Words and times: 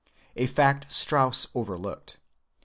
a 0.35 0.47
fact 0.47 0.91
Strauss 0.91 1.45
overlooked. 1.53 2.17